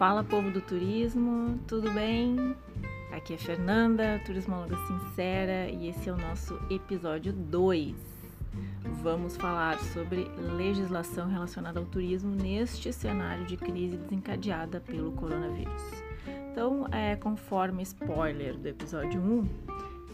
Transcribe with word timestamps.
Fala 0.00 0.24
povo 0.24 0.50
do 0.50 0.62
turismo, 0.62 1.60
tudo 1.68 1.90
bem? 1.90 2.56
Aqui 3.12 3.34
é 3.34 3.36
Fernanda, 3.36 4.18
turismóloga 4.24 4.74
sincera, 4.86 5.68
e 5.68 5.88
esse 5.88 6.08
é 6.08 6.12
o 6.14 6.16
nosso 6.16 6.58
episódio 6.70 7.34
2. 7.34 7.94
Vamos 9.02 9.36
falar 9.36 9.78
sobre 9.78 10.26
legislação 10.56 11.28
relacionada 11.28 11.78
ao 11.78 11.84
turismo 11.84 12.34
neste 12.34 12.90
cenário 12.94 13.44
de 13.44 13.58
crise 13.58 13.98
desencadeada 13.98 14.80
pelo 14.80 15.12
coronavírus. 15.12 16.02
Então, 16.50 16.86
é, 16.90 17.14
conforme 17.16 17.82
spoiler 17.82 18.56
do 18.56 18.68
episódio 18.68 19.20
1, 19.20 19.48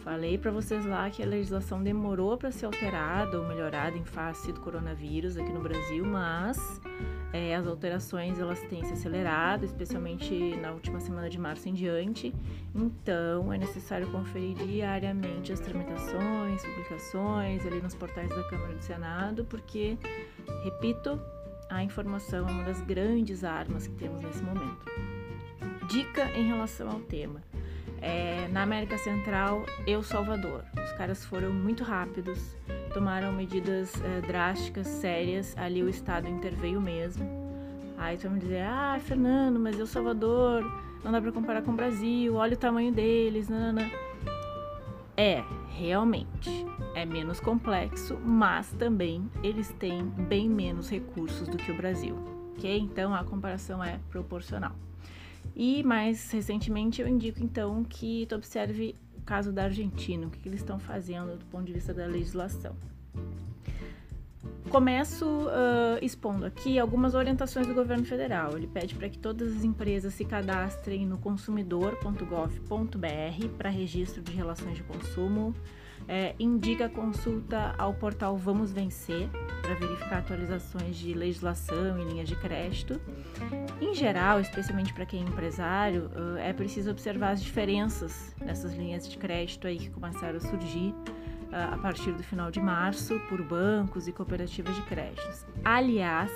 falei 0.02 0.36
para 0.36 0.50
vocês 0.50 0.84
lá 0.84 1.08
que 1.10 1.22
a 1.22 1.26
legislação 1.26 1.80
demorou 1.80 2.36
para 2.36 2.50
ser 2.50 2.66
alterada 2.66 3.38
ou 3.38 3.46
melhorada 3.46 3.96
em 3.96 4.04
face 4.04 4.52
do 4.52 4.60
coronavírus 4.60 5.36
aqui 5.36 5.52
no 5.52 5.60
Brasil, 5.60 6.04
mas 6.04 6.80
é, 7.36 7.54
as 7.54 7.66
alterações 7.66 8.38
elas 8.38 8.60
têm 8.62 8.82
se 8.84 8.94
acelerado, 8.94 9.64
especialmente 9.64 10.56
na 10.56 10.72
última 10.72 10.98
semana 11.00 11.28
de 11.28 11.38
março 11.38 11.68
em 11.68 11.74
diante. 11.74 12.34
Então, 12.74 13.52
é 13.52 13.58
necessário 13.58 14.10
conferir 14.10 14.56
diariamente 14.56 15.52
as 15.52 15.60
tramitações, 15.60 16.64
publicações 16.64 17.66
ali 17.66 17.80
nos 17.80 17.94
portais 17.94 18.30
da 18.30 18.42
Câmara 18.44 18.74
do 18.74 18.82
Senado, 18.82 19.44
porque, 19.44 19.98
repito, 20.64 21.20
a 21.68 21.82
informação 21.82 22.48
é 22.48 22.50
uma 22.50 22.64
das 22.64 22.80
grandes 22.80 23.44
armas 23.44 23.86
que 23.86 23.94
temos 23.94 24.22
nesse 24.22 24.42
momento. 24.42 24.86
Dica 25.88 26.30
em 26.36 26.46
relação 26.46 26.88
ao 26.88 27.00
tema. 27.00 27.42
É, 28.00 28.48
na 28.48 28.62
América 28.62 28.98
Central, 28.98 29.64
El 29.86 30.02
Salvador. 30.02 30.64
Os 30.82 30.92
caras 30.92 31.24
foram 31.24 31.52
muito 31.52 31.82
rápidos, 31.82 32.56
tomaram 32.92 33.32
medidas 33.32 33.92
é, 34.02 34.20
drásticas, 34.20 34.86
sérias. 34.86 35.56
Ali 35.56 35.82
o 35.82 35.88
Estado 35.88 36.28
interveio 36.28 36.80
mesmo. 36.80 37.24
Aí 37.98 38.16
tu 38.16 38.24
vai 38.24 38.32
me 38.32 38.40
dizer, 38.40 38.62
ah, 38.62 38.98
Fernando, 39.00 39.58
mas 39.58 39.78
El 39.78 39.86
Salvador 39.86 40.62
não 41.02 41.12
dá 41.12 41.20
para 41.20 41.32
comparar 41.32 41.62
com 41.62 41.70
o 41.70 41.74
Brasil, 41.74 42.34
olha 42.34 42.54
o 42.54 42.58
tamanho 42.58 42.92
deles, 42.92 43.48
nanana. 43.48 43.88
É, 45.16 45.42
realmente, 45.70 46.66
é 46.94 47.06
menos 47.06 47.40
complexo, 47.40 48.18
mas 48.22 48.70
também 48.72 49.30
eles 49.42 49.72
têm 49.78 50.04
bem 50.04 50.48
menos 50.48 50.90
recursos 50.90 51.48
do 51.48 51.56
que 51.56 51.72
o 51.72 51.76
Brasil, 51.76 52.16
ok? 52.56 52.78
Então 52.78 53.14
a 53.14 53.24
comparação 53.24 53.82
é 53.82 53.98
proporcional. 54.10 54.72
E 55.54 55.82
mais 55.82 56.30
recentemente 56.30 57.00
eu 57.00 57.08
indico 57.08 57.42
então 57.42 57.82
que 57.84 58.26
tu 58.26 58.34
observe 58.34 58.94
o 59.16 59.22
caso 59.22 59.52
da 59.52 59.64
Argentina, 59.64 60.26
o 60.26 60.30
que, 60.30 60.38
que 60.38 60.48
eles 60.48 60.60
estão 60.60 60.78
fazendo 60.78 61.38
do 61.38 61.44
ponto 61.46 61.64
de 61.64 61.72
vista 61.72 61.94
da 61.94 62.06
legislação. 62.06 62.76
Começo 64.70 65.24
uh, 65.24 65.98
expondo 66.02 66.44
aqui 66.44 66.78
algumas 66.78 67.14
orientações 67.14 67.66
do 67.66 67.74
governo 67.74 68.04
federal. 68.04 68.56
Ele 68.56 68.66
pede 68.66 68.94
para 68.94 69.08
que 69.08 69.16
todas 69.16 69.56
as 69.56 69.64
empresas 69.64 70.12
se 70.14 70.24
cadastrem 70.24 71.06
no 71.06 71.18
consumidor.gov.br 71.18 73.48
para 73.56 73.70
registro 73.70 74.22
de 74.22 74.32
relações 74.32 74.76
de 74.76 74.82
consumo. 74.82 75.54
É, 76.08 76.34
indica 76.38 76.88
consulta 76.88 77.74
ao 77.76 77.94
portal 77.94 78.36
Vamos 78.36 78.72
Vencer 78.72 79.28
para 79.60 79.74
verificar 79.74 80.18
atualizações 80.18 80.96
de 80.96 81.12
legislação 81.12 81.98
e 81.98 82.04
linhas 82.04 82.28
de 82.28 82.36
crédito. 82.36 83.00
Em 83.80 83.92
geral, 83.92 84.40
especialmente 84.40 84.92
para 84.94 85.04
quem 85.04 85.20
é 85.20 85.22
empresário, 85.24 86.10
é 86.38 86.52
preciso 86.52 86.90
observar 86.90 87.30
as 87.30 87.42
diferenças 87.42 88.34
nessas 88.40 88.74
linhas 88.74 89.08
de 89.08 89.18
crédito 89.18 89.66
aí 89.66 89.78
que 89.78 89.90
começaram 89.90 90.36
a 90.36 90.40
surgir 90.40 90.94
a 91.52 91.76
partir 91.78 92.12
do 92.12 92.22
final 92.22 92.50
de 92.50 92.60
março 92.60 93.18
por 93.28 93.42
bancos 93.42 94.06
e 94.06 94.12
cooperativas 94.12 94.74
de 94.74 94.82
créditos. 94.82 95.44
Aliás, 95.64 96.30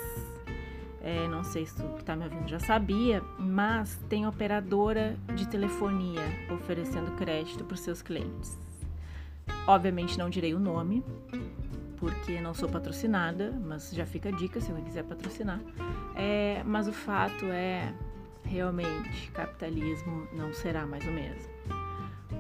é, 1.03 1.27
não 1.29 1.43
sei 1.45 1.67
se 1.67 1.77
tu 1.77 1.83
que 1.95 2.01
está 2.01 2.15
me 2.15 2.25
ouvindo 2.25 2.49
já 2.49 2.59
sabia, 2.59 3.23
mas 3.39 3.99
tem 4.09 4.27
operadora 4.27 5.17
de 5.35 5.49
telefonia 5.49 6.23
oferecendo 6.53 7.13
crédito 7.17 7.65
para 7.65 7.75
os 7.75 7.81
seus 7.81 8.03
clientes. 8.03 8.59
Obviamente 9.67 10.19
não 10.19 10.29
direi 10.29 10.55
o 10.55 10.59
nome, 10.59 11.05
porque 11.97 12.41
não 12.41 12.55
sou 12.55 12.69
patrocinada, 12.69 13.53
mas 13.65 13.91
já 13.93 14.07
fica 14.07 14.31
a 14.31 14.33
dica 14.33 14.61
se 14.61 14.71
alguém 14.71 14.85
quiser 14.85 15.05
patrocinar. 15.05 15.61
É, 16.17 16.63
mas 16.65 16.89
o 16.89 16.93
fato 16.93 17.45
é, 17.47 17.93
realmente, 18.45 19.31
capitalismo 19.33 20.27
não 20.33 20.53
será 20.53 20.87
mais 20.87 21.05
o 21.05 21.11
mesmo. 21.11 21.51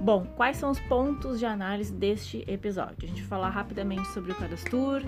Bom, 0.00 0.25
quais 0.34 0.56
são 0.56 0.70
os 0.70 0.80
pontos 0.80 1.38
de 1.38 1.44
análise 1.44 1.92
deste 1.92 2.42
episódio? 2.47 2.97
A 3.03 3.06
gente 3.06 3.20
vai 3.20 3.28
falar 3.28 3.50
rapidamente 3.50 4.09
sobre 4.09 4.32
o 4.32 4.34
Cadastur, 4.34 5.03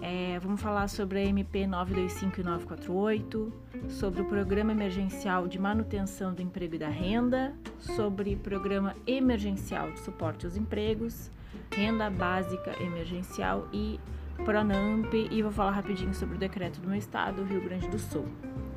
é, 0.00 0.38
vamos 0.38 0.60
falar 0.60 0.88
sobre 0.88 1.18
a 1.18 1.24
MP 1.24 1.66
925 1.66 2.40
e 2.40 2.44
948, 2.44 3.52
sobre 3.88 4.20
o 4.20 4.24
Programa 4.26 4.70
Emergencial 4.70 5.48
de 5.48 5.58
Manutenção 5.58 6.32
do 6.32 6.42
Emprego 6.42 6.76
e 6.76 6.78
da 6.78 6.88
Renda, 6.88 7.54
sobre 7.80 8.34
o 8.34 8.38
Programa 8.38 8.94
Emergencial 9.06 9.90
de 9.90 10.00
Suporte 10.00 10.46
aos 10.46 10.56
Empregos, 10.56 11.30
Renda 11.74 12.10
Básica 12.10 12.74
Emergencial 12.82 13.68
e 13.72 14.00
Pronamp, 14.44 15.12
e 15.14 15.42
vou 15.42 15.50
falar 15.50 15.72
rapidinho 15.72 16.14
sobre 16.14 16.36
o 16.36 16.38
decreto 16.38 16.80
do 16.80 16.88
meu 16.88 16.98
estado, 16.98 17.42
Rio 17.44 17.60
Grande 17.60 17.88
do 17.88 17.98
Sul, 17.98 18.26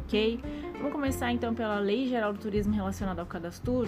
ok? 0.05 0.39
Vamos 0.77 0.91
começar 0.91 1.31
então 1.31 1.53
pela 1.53 1.79
Lei 1.79 2.07
Geral 2.07 2.33
do 2.33 2.39
Turismo 2.39 2.73
relacionada 2.73 3.21
ao 3.21 3.27
Cadastur. 3.27 3.87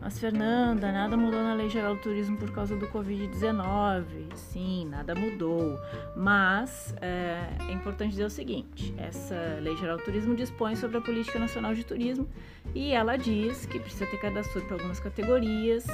Mas, 0.00 0.18
Fernanda, 0.18 0.90
nada 0.90 1.16
mudou 1.16 1.40
na 1.40 1.54
Lei 1.54 1.68
Geral 1.68 1.94
do 1.94 2.00
Turismo 2.00 2.36
por 2.38 2.50
causa 2.52 2.74
do 2.74 2.88
Covid-19. 2.88 4.34
Sim, 4.34 4.86
nada 4.86 5.14
mudou. 5.14 5.78
Mas 6.16 6.94
é, 7.00 7.38
é, 7.68 7.72
importante 7.72 8.10
dizer 8.12 8.24
o 8.24 8.30
seguinte: 8.30 8.94
essa 8.96 9.58
Lei 9.60 9.76
Geral 9.76 9.98
do 9.98 10.02
Turismo 10.02 10.34
dispõe 10.34 10.74
sobre 10.74 10.96
a 10.96 11.00
Política 11.00 11.38
Nacional 11.38 11.74
de 11.74 11.84
Turismo 11.84 12.26
e 12.74 12.92
ela 12.92 13.16
diz 13.16 13.66
que 13.66 13.78
precisa 13.78 14.06
ter 14.06 14.16
cadastro 14.18 14.62
para 14.62 14.76
algumas 14.76 14.98
categorias. 14.98 15.86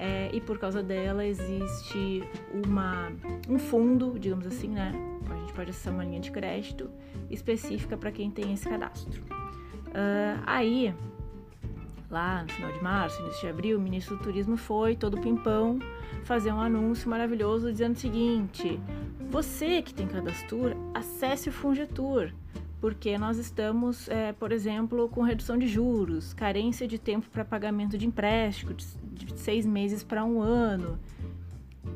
É, 0.00 0.30
e 0.32 0.40
por 0.40 0.58
causa 0.58 0.80
dela 0.80 1.26
existe 1.26 2.22
uma, 2.64 3.10
um 3.48 3.58
fundo, 3.58 4.16
digamos 4.16 4.46
assim, 4.46 4.68
né? 4.68 4.92
A 5.28 5.34
gente 5.40 5.52
pode 5.52 5.70
acessar 5.70 5.92
uma 5.92 6.04
linha 6.04 6.20
de 6.20 6.30
crédito 6.30 6.88
específica 7.28 7.96
para 7.96 8.12
quem 8.12 8.30
tem 8.30 8.52
esse 8.52 8.68
cadastro. 8.68 9.20
Uh, 9.88 10.40
aí, 10.46 10.94
lá 12.08 12.44
no 12.44 12.48
final 12.48 12.72
de 12.72 12.82
março, 12.82 13.20
início 13.22 13.40
de 13.40 13.48
abril, 13.48 13.78
o 13.78 13.80
ministro 13.80 14.16
do 14.16 14.22
Turismo 14.22 14.56
foi, 14.56 14.94
todo 14.94 15.20
pimpão, 15.20 15.80
fazer 16.22 16.52
um 16.52 16.60
anúncio 16.60 17.10
maravilhoso 17.10 17.72
dizendo 17.72 17.96
o 17.96 17.98
seguinte: 17.98 18.80
você 19.28 19.82
que 19.82 19.92
tem 19.92 20.06
cadastro, 20.06 20.76
acesse 20.94 21.48
o 21.48 21.52
Fungetur, 21.52 22.32
porque 22.80 23.18
nós 23.18 23.36
estamos, 23.36 24.08
é, 24.08 24.32
por 24.32 24.52
exemplo, 24.52 25.08
com 25.08 25.22
redução 25.22 25.58
de 25.58 25.66
juros, 25.66 26.32
carência 26.32 26.86
de 26.86 26.98
tempo 26.98 27.28
para 27.30 27.44
pagamento 27.44 27.98
de 27.98 28.06
empréstimo, 28.06 28.74
de 29.26 29.38
seis 29.38 29.66
meses 29.66 30.02
para 30.02 30.24
um 30.24 30.40
ano. 30.40 30.98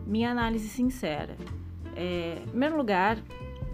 Minha 0.06 0.30
análise 0.30 0.68
sincera. 0.68 1.36
É, 1.94 2.38
em 2.42 2.48
primeiro 2.48 2.76
lugar, 2.76 3.18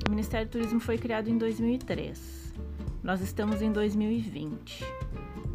o 0.06 0.10
Ministério 0.10 0.47
do 0.47 0.50
Turismo 0.50 0.81
foi 0.81 0.98
criado 0.98 1.28
em 1.28 1.38
2003. 1.38 2.54
Nós 3.03 3.20
estamos 3.20 3.62
em 3.62 3.70
2020. 3.70 4.84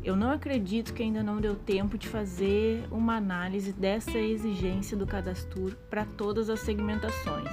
Eu 0.04 0.16
não 0.16 0.32
acredito 0.32 0.94
que 0.94 1.02
ainda 1.02 1.24
não 1.24 1.40
deu 1.40 1.56
tempo 1.56 1.98
de 1.98 2.10
fazer 2.10 2.86
uma 2.92 3.16
análise 3.16 3.72
dessa 3.72 4.18
exigência 4.18 4.98
do 4.98 5.08
cadastro 5.08 5.78
para 5.90 6.06
todas 6.06 6.50
as 6.50 6.60
segmentações. 6.60 7.50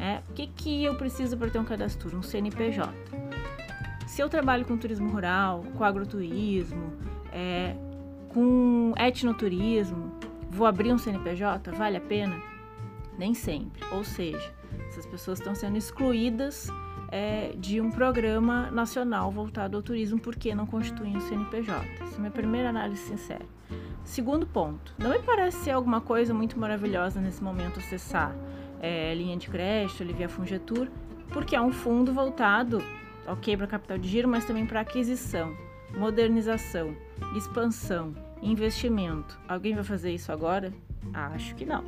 É, 0.00 0.20
o 0.28 0.34
que, 0.34 0.46
que 0.46 0.84
eu 0.84 0.94
preciso 0.96 1.36
para 1.36 1.50
ter 1.50 1.58
um 1.58 1.64
cadastro? 1.64 2.16
Um 2.16 2.22
CNPJ. 2.22 2.92
Se 4.06 4.22
eu 4.22 4.28
trabalho 4.28 4.64
com 4.64 4.76
turismo 4.76 5.10
rural, 5.10 5.64
com 5.76 5.82
agroturismo, 5.82 6.92
é, 7.32 7.74
com 8.34 8.92
etnoturismo, 8.98 10.12
vou 10.50 10.66
abrir 10.66 10.92
um 10.92 10.98
CNPJ? 10.98 11.70
Vale 11.70 11.96
a 11.96 12.00
pena? 12.00 12.36
Nem 13.16 13.32
sempre. 13.32 13.80
Ou 13.92 14.02
seja, 14.02 14.52
essas 14.88 15.06
pessoas 15.06 15.38
estão 15.38 15.54
sendo 15.54 15.78
excluídas 15.78 16.68
é, 17.12 17.54
de 17.56 17.80
um 17.80 17.90
programa 17.90 18.70
nacional 18.72 19.30
voltado 19.30 19.76
ao 19.76 19.82
turismo, 19.82 20.18
porque 20.18 20.52
não 20.52 20.66
constituem 20.66 21.16
o 21.16 21.20
CNPJ. 21.20 21.72
Essa 22.02 22.14
é 22.14 22.16
a 22.16 22.18
minha 22.18 22.30
primeira 22.32 22.70
análise 22.70 23.02
sincera. 23.02 23.46
Segundo 24.04 24.46
ponto, 24.46 24.92
não 24.98 25.10
me 25.10 25.20
parece 25.20 25.58
ser 25.58 25.70
alguma 25.70 26.00
coisa 26.00 26.34
muito 26.34 26.58
maravilhosa 26.58 27.20
nesse 27.20 27.42
momento 27.42 27.78
acessar 27.78 28.34
é, 28.82 29.14
linha 29.14 29.36
de 29.36 29.48
crédito, 29.48 30.02
Alivia 30.02 30.28
Fungetur, 30.28 30.88
porque 31.32 31.54
é 31.54 31.60
um 31.60 31.72
fundo 31.72 32.12
voltado, 32.12 32.82
ok, 33.26 33.56
para 33.56 33.66
capital 33.66 33.96
de 33.96 34.08
giro, 34.08 34.28
mas 34.28 34.44
também 34.44 34.66
para 34.66 34.80
aquisição, 34.80 35.56
modernização, 35.96 36.96
expansão, 37.36 38.14
investimento. 38.42 39.38
Alguém 39.48 39.74
vai 39.74 39.84
fazer 39.84 40.12
isso 40.12 40.30
agora? 40.32 40.72
Acho 41.12 41.54
que 41.54 41.64
não. 41.64 41.84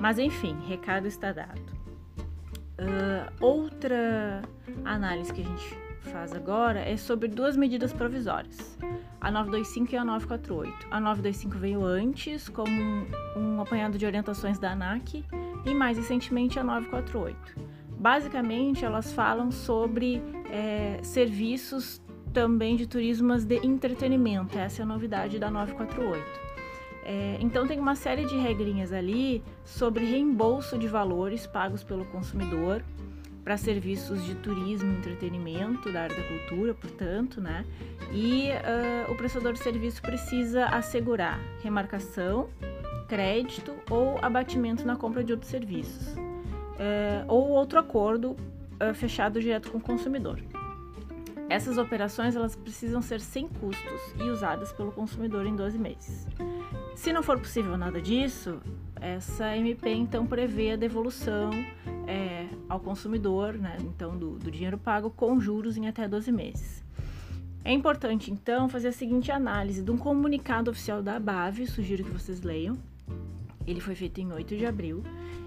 Mas 0.00 0.18
enfim, 0.18 0.56
recado 0.66 1.06
está 1.06 1.32
dado. 1.32 1.60
Uh, 2.76 3.44
outra 3.44 4.42
análise 4.84 5.32
que 5.32 5.40
a 5.40 5.44
gente 5.44 5.78
faz 6.04 6.32
agora 6.32 6.80
é 6.80 6.96
sobre 6.96 7.28
duas 7.28 7.56
medidas 7.56 7.92
provisórias, 7.92 8.78
a 9.20 9.30
925 9.30 9.94
e 9.94 9.96
a 9.96 10.04
948. 10.04 10.86
A 10.90 11.00
925 11.00 11.58
veio 11.58 11.84
antes 11.84 12.48
como 12.48 13.06
um, 13.36 13.60
apanhado 13.60 13.96
de 13.96 14.04
orientações 14.04 14.58
da 14.58 14.72
ANAC 14.72 15.24
e 15.64 15.74
mais 15.74 15.96
recentemente 15.96 16.58
a 16.58 16.64
948. 16.64 17.74
Basicamente, 17.98 18.84
elas 18.84 19.12
falam 19.12 19.50
sobre 19.50 20.20
é, 20.50 20.98
serviços 21.02 22.02
também 22.34 22.74
de 22.76 22.86
turismo, 22.86 23.28
mas 23.28 23.44
de 23.44 23.64
entretenimento. 23.64 24.58
Essa 24.58 24.82
é 24.82 24.84
a 24.84 24.86
novidade 24.86 25.38
da 25.38 25.50
948. 25.50 26.22
É, 27.06 27.38
então 27.40 27.66
tem 27.66 27.78
uma 27.78 27.94
série 27.94 28.24
de 28.24 28.36
regrinhas 28.36 28.92
ali 28.92 29.42
sobre 29.64 30.04
reembolso 30.04 30.76
de 30.76 30.88
valores 30.88 31.46
pagos 31.46 31.84
pelo 31.84 32.04
consumidor 32.06 32.82
para 33.44 33.58
serviços 33.58 34.24
de 34.24 34.34
turismo 34.36 34.90
e 34.90 34.96
entretenimento 34.96 35.92
da 35.92 36.04
área 36.04 36.16
da 36.16 36.22
cultura, 36.22 36.74
portanto, 36.74 37.42
né? 37.42 37.64
E 38.10 38.48
uh, 38.48 39.12
o 39.12 39.14
prestador 39.16 39.52
de 39.52 39.58
serviço 39.58 40.00
precisa 40.00 40.64
assegurar 40.64 41.38
remarcação, 41.62 42.48
crédito 43.06 43.74
ou 43.90 44.18
abatimento 44.22 44.86
na 44.86 44.96
compra 44.96 45.22
de 45.22 45.32
outros 45.32 45.50
serviços, 45.50 46.16
uh, 46.16 47.24
ou 47.28 47.50
outro 47.50 47.78
acordo 47.78 48.30
uh, 48.30 48.94
fechado 48.94 49.38
direto 49.38 49.70
com 49.70 49.76
o 49.76 49.80
consumidor. 49.80 50.40
Essas 51.54 51.78
operações 51.78 52.34
elas 52.34 52.56
precisam 52.56 53.00
ser 53.00 53.20
sem 53.20 53.46
custos 53.46 54.00
e 54.18 54.24
usadas 54.24 54.72
pelo 54.72 54.90
consumidor 54.90 55.46
em 55.46 55.54
12 55.54 55.78
meses. 55.78 56.26
Se 56.96 57.12
não 57.12 57.22
for 57.22 57.38
possível 57.38 57.78
nada 57.78 58.02
disso, 58.02 58.60
essa 59.00 59.56
MP 59.56 59.88
então 59.90 60.26
prevê 60.26 60.72
a 60.72 60.76
devolução 60.76 61.50
é, 62.08 62.48
ao 62.68 62.80
consumidor, 62.80 63.52
né, 63.52 63.76
então 63.82 64.18
do, 64.18 64.36
do 64.36 64.50
dinheiro 64.50 64.76
pago 64.76 65.10
com 65.10 65.38
juros 65.38 65.76
em 65.76 65.86
até 65.86 66.08
12 66.08 66.32
meses. 66.32 66.82
É 67.64 67.72
importante 67.72 68.32
então 68.32 68.68
fazer 68.68 68.88
a 68.88 68.92
seguinte 68.92 69.30
análise 69.30 69.80
de 69.80 69.92
um 69.92 69.96
comunicado 69.96 70.72
oficial 70.72 71.00
da 71.04 71.14
ABAV, 71.14 71.68
sugiro 71.68 72.02
que 72.02 72.10
vocês 72.10 72.40
leiam. 72.42 72.76
Ele 73.66 73.80
foi 73.80 73.94
feito 73.94 74.20
em 74.20 74.32
8 74.32 74.56
de 74.56 74.66
abril 74.66 75.02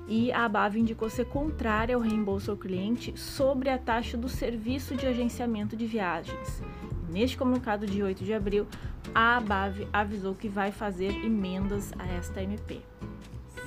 e 0.08 0.32
a 0.32 0.46
ABAV 0.46 0.78
indicou 0.78 1.10
ser 1.10 1.26
contrária 1.26 1.96
ao 1.96 2.02
reembolso 2.02 2.52
ao 2.52 2.58
cliente 2.58 3.18
sobre 3.20 3.70
a 3.70 3.78
taxa 3.78 4.18
do 4.18 4.30
serviço 4.30 4.96
de 4.96 5.06
agenciamento 5.06 5.76
de 5.76 5.86
viagens. 5.86 6.62
Neste 7.10 7.38
comunicado 7.38 7.86
de 7.86 8.02
8 8.02 8.24
de 8.24 8.34
abril, 8.34 8.68
a 9.14 9.38
ABAV 9.38 9.88
avisou 9.92 10.36
que 10.36 10.50
vai 10.50 10.72
fazer 10.72 11.12
emendas 11.26 11.94
a 12.00 12.06
esta 12.08 12.42
MP. 12.42 12.82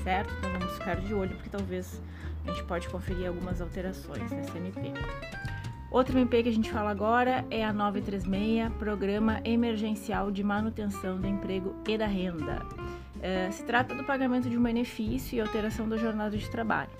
Certo? 0.03 0.33
Então 0.39 0.53
vamos 0.53 0.75
ficar 0.75 0.97
de 0.97 1.13
olho 1.13 1.35
porque 1.37 1.51
talvez 1.51 2.01
a 2.47 2.51
gente 2.51 2.65
pode 2.65 2.89
conferir 2.89 3.29
algumas 3.29 3.61
alterações 3.61 4.31
nessa 4.31 4.57
MP. 4.57 4.93
Outra 5.91 6.19
MP 6.19 6.45
que 6.45 6.49
a 6.49 6.53
gente 6.53 6.71
fala 6.71 6.91
agora 6.91 7.45
é 7.51 7.65
a 7.65 7.73
936, 7.73 8.73
Programa 8.79 9.41
Emergencial 9.45 10.31
de 10.31 10.43
Manutenção 10.45 11.21
do 11.21 11.27
Emprego 11.27 11.75
e 11.89 11.99
da 11.99 12.07
Renda. 12.07 12.65
É, 13.23 13.51
se 13.51 13.65
trata 13.65 13.95
do 13.95 14.05
pagamento 14.05 14.49
de 14.49 14.57
um 14.57 14.63
benefício 14.63 15.37
e 15.37 15.41
alteração 15.41 15.89
da 15.89 15.97
jornada 15.97 16.37
de 16.37 16.49
trabalho. 16.49 16.91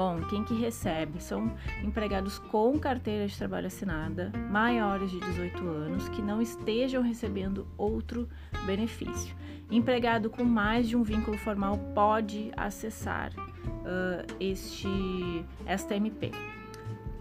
Bom, 0.00 0.18
quem 0.30 0.42
que 0.44 0.54
recebe 0.54 1.22
são 1.22 1.52
empregados 1.84 2.38
com 2.38 2.78
carteira 2.78 3.26
de 3.26 3.36
trabalho 3.36 3.66
assinada, 3.66 4.32
maiores 4.50 5.10
de 5.10 5.20
18 5.20 5.68
anos, 5.68 6.08
que 6.08 6.22
não 6.22 6.40
estejam 6.40 7.02
recebendo 7.02 7.66
outro 7.76 8.26
benefício. 8.64 9.36
Empregado 9.70 10.30
com 10.30 10.42
mais 10.42 10.88
de 10.88 10.96
um 10.96 11.02
vínculo 11.02 11.36
formal 11.36 11.76
pode 11.94 12.50
acessar 12.56 13.30
uh, 13.36 14.34
este, 14.40 15.44
esta 15.66 15.94
MP. 15.94 16.30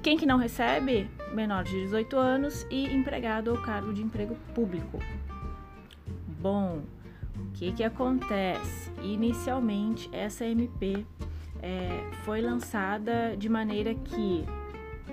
Quem 0.01 0.15
que 0.15 0.25
não 0.25 0.37
recebe? 0.37 1.09
Menor 1.33 1.65
de 1.65 1.71
18 1.71 2.15
anos 2.15 2.65
e 2.71 2.85
empregado 2.95 3.51
ou 3.51 3.61
cargo 3.61 3.93
de 3.93 4.01
emprego 4.01 4.37
público. 4.55 4.99
Bom, 6.39 6.81
o 7.47 7.51
que, 7.53 7.71
que 7.71 7.83
acontece? 7.83 8.91
Inicialmente, 9.01 10.09
essa 10.11 10.45
MP 10.45 11.05
é, 11.61 12.09
foi 12.23 12.41
lançada 12.41 13.35
de 13.37 13.49
maneira 13.49 13.93
que 13.93 14.45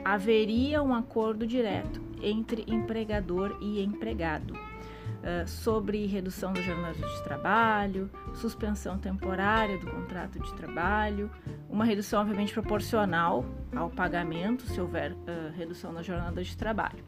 haveria 0.05 0.83
um 0.83 0.95
acordo 0.95 1.47
direto 1.47 2.01
entre 2.23 2.65
empregador 2.69 3.59
e 3.61 3.83
empregado 3.83 4.55
uh, 4.55 5.47
sobre 5.47 6.07
redução 6.07 6.53
da 6.53 6.61
jornada 6.61 6.95
de 6.95 7.25
trabalho, 7.25 8.11
suspensão 8.35 8.99
temporária 8.99 9.79
do 9.79 9.91
contrato 9.91 10.39
de 10.39 10.55
trabalho, 10.55 11.31
uma 11.69 11.85
redução 11.85 12.21
obviamente 12.21 12.53
proporcional 12.53 13.45
ao 13.75 13.91
pagamento 13.91 14.67
se 14.67 14.81
houver 14.81 15.13
uh, 15.13 15.17
redução 15.57 15.93
na 15.93 16.03
jornada 16.03 16.43
de 16.43 16.57
trabalho. 16.57 17.05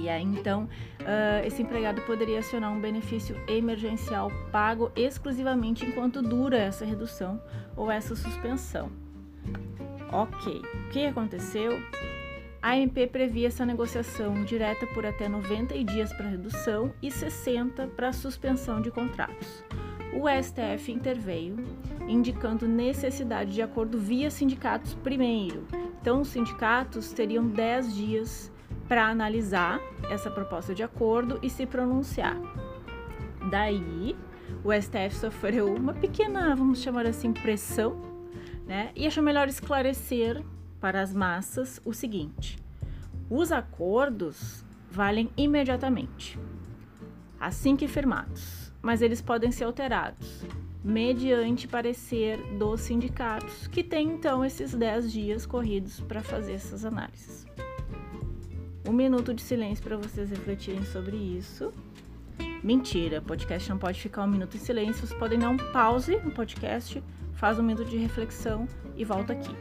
E 0.00 0.08
aí 0.08 0.22
então 0.22 0.64
uh, 1.00 1.46
esse 1.46 1.62
empregado 1.62 2.00
poderia 2.02 2.38
acionar 2.38 2.72
um 2.72 2.80
benefício 2.80 3.36
emergencial 3.46 4.30
pago 4.50 4.90
exclusivamente 4.96 5.84
enquanto 5.84 6.22
dura 6.22 6.56
essa 6.56 6.84
redução 6.84 7.40
ou 7.76 7.90
essa 7.90 8.16
suspensão. 8.16 8.90
Ok, 10.10 10.60
o 10.60 10.88
que 10.90 11.06
aconteceu? 11.06 11.78
A 12.62 12.76
MP 12.76 13.06
previa 13.06 13.48
essa 13.48 13.64
negociação 13.64 14.44
direta 14.44 14.86
por 14.88 15.06
até 15.06 15.28
90 15.28 15.82
dias 15.84 16.12
para 16.12 16.28
redução 16.28 16.92
e 17.00 17.10
60 17.10 17.86
para 17.88 18.12
suspensão 18.12 18.82
de 18.82 18.90
contratos. 18.90 19.64
O 20.12 20.24
STF 20.28 20.90
interveio, 20.90 21.56
indicando 22.08 22.66
necessidade 22.66 23.54
de 23.54 23.62
acordo 23.62 23.98
via 23.98 24.30
sindicatos 24.30 24.94
primeiro. 24.94 25.64
Então, 26.00 26.20
os 26.20 26.28
sindicatos 26.28 27.12
teriam 27.12 27.46
10 27.46 27.94
dias 27.94 28.49
para 28.90 29.06
analisar 29.06 29.80
essa 30.10 30.28
proposta 30.28 30.74
de 30.74 30.82
acordo 30.82 31.38
e 31.44 31.48
se 31.48 31.64
pronunciar. 31.64 32.36
Daí, 33.48 34.16
o 34.64 34.72
STF 34.72 35.14
sofreu 35.14 35.72
uma 35.72 35.94
pequena, 35.94 36.56
vamos 36.56 36.80
chamar 36.80 37.06
assim, 37.06 37.32
pressão, 37.32 38.02
né? 38.66 38.90
E 38.96 39.06
achou 39.06 39.22
melhor 39.22 39.46
esclarecer 39.46 40.42
para 40.80 41.00
as 41.00 41.14
massas 41.14 41.80
o 41.84 41.94
seguinte: 41.94 42.58
os 43.30 43.52
acordos 43.52 44.64
valem 44.90 45.30
imediatamente, 45.36 46.36
assim 47.38 47.76
que 47.76 47.86
firmados, 47.86 48.72
mas 48.82 49.02
eles 49.02 49.22
podem 49.22 49.52
ser 49.52 49.64
alterados 49.66 50.44
mediante 50.82 51.68
parecer 51.68 52.38
dos 52.58 52.80
sindicatos, 52.80 53.68
que 53.68 53.84
têm 53.84 54.14
então 54.14 54.44
esses 54.44 54.74
10 54.74 55.12
dias 55.12 55.46
corridos 55.46 56.00
para 56.00 56.22
fazer 56.22 56.54
essas 56.54 56.84
análises. 56.84 57.46
Um 58.90 58.92
minuto 58.92 59.32
de 59.32 59.40
silêncio 59.40 59.84
para 59.84 59.96
vocês 59.96 60.30
refletirem 60.30 60.82
sobre 60.82 61.16
isso. 61.16 61.72
Mentira, 62.60 63.22
podcast 63.22 63.70
não 63.70 63.78
pode 63.78 64.00
ficar 64.00 64.24
um 64.24 64.26
minuto 64.26 64.56
em 64.56 64.58
silêncio. 64.58 65.06
Vocês 65.06 65.16
podem 65.16 65.38
dar 65.38 65.48
um 65.48 65.56
pause 65.56 66.16
no 66.24 66.32
podcast, 66.32 67.00
faz 67.34 67.56
um 67.60 67.62
minuto 67.62 67.88
de 67.88 67.96
reflexão 67.96 68.66
e 68.96 69.04
volta 69.04 69.32
aqui. 69.32 69.54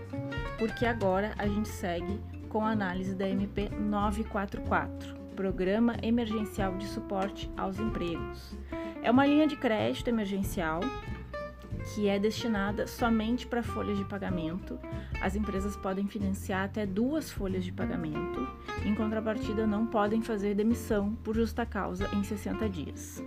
Porque 0.57 0.83
agora 0.83 1.35
a 1.37 1.47
gente 1.47 1.67
segue 1.69 2.19
com 2.49 2.65
a 2.65 2.71
análise 2.71 3.13
da 3.13 3.29
MP 3.29 3.69
944, 3.69 5.13
Programa 5.35 5.95
Emergencial 6.01 6.75
de 6.77 6.87
Suporte 6.87 7.51
aos 7.55 7.79
Empregos. 7.79 8.57
É 9.03 9.11
uma 9.11 9.27
linha 9.27 9.45
de 9.45 9.55
crédito 9.55 10.07
emergencial 10.07 10.79
que 11.93 12.07
é 12.07 12.19
destinada 12.19 12.85
somente 12.87 13.47
para 13.47 13.63
folhas 13.63 13.97
de 13.97 14.05
pagamento. 14.05 14.79
As 15.21 15.35
empresas 15.35 15.75
podem 15.75 16.07
financiar 16.07 16.65
até 16.65 16.85
duas 16.85 17.31
folhas 17.31 17.63
de 17.63 17.71
pagamento. 17.71 18.47
Em 18.85 18.93
contrapartida, 18.93 19.65
não 19.65 19.85
podem 19.85 20.21
fazer 20.21 20.53
demissão 20.53 21.15
por 21.23 21.35
justa 21.35 21.65
causa 21.65 22.09
em 22.13 22.23
60 22.23 22.69
dias. 22.69 23.23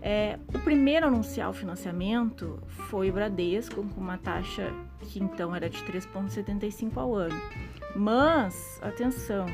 É, 0.00 0.38
o 0.48 0.58
primeiro 0.58 1.06
a 1.06 1.08
anunciar 1.08 1.48
o 1.48 1.54
financiamento 1.54 2.62
foi 2.88 3.10
o 3.10 3.12
Bradesco, 3.12 3.82
com 3.82 4.00
uma 4.00 4.18
taxa 4.18 4.72
que 5.00 5.18
então 5.18 5.54
era 5.54 5.68
de 5.68 5.78
3,75 5.84 6.96
ao 6.96 7.14
ano. 7.14 7.40
Mas, 7.94 8.78
atenção, 8.82 9.46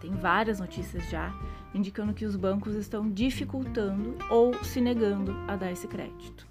tem 0.00 0.12
várias 0.12 0.60
notícias 0.60 1.08
já 1.08 1.32
indicando 1.74 2.12
que 2.12 2.24
os 2.24 2.36
bancos 2.36 2.74
estão 2.74 3.08
dificultando 3.08 4.16
ou 4.28 4.52
se 4.64 4.80
negando 4.80 5.34
a 5.46 5.56
dar 5.56 5.70
esse 5.70 5.86
crédito. 5.86 6.46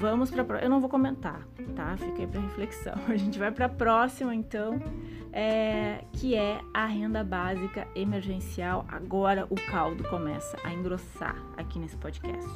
Vamos 0.00 0.30
para 0.30 0.62
eu 0.62 0.70
não 0.70 0.80
vou 0.80 0.88
comentar, 0.88 1.46
tá? 1.76 1.94
Fica 1.98 2.22
aí 2.22 2.26
para 2.26 2.40
reflexão. 2.40 2.94
A 3.06 3.16
gente 3.18 3.38
vai 3.38 3.52
para 3.52 3.66
a 3.66 3.68
próxima 3.68 4.34
então, 4.34 4.80
é, 5.30 6.02
que 6.14 6.34
é 6.34 6.58
a 6.72 6.86
renda 6.86 7.22
básica 7.22 7.86
emergencial. 7.94 8.86
Agora 8.88 9.46
o 9.50 9.54
caldo 9.54 10.02
começa 10.04 10.56
a 10.64 10.72
engrossar 10.72 11.36
aqui 11.54 11.78
nesse 11.78 11.98
podcast. 11.98 12.50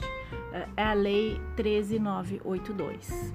É, 0.54 0.68
é 0.78 0.84
a 0.84 0.94
lei 0.94 1.38
13982. 1.54 3.34